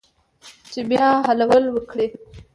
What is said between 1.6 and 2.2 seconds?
وکړي